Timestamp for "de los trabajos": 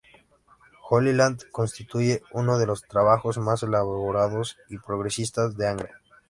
2.57-3.37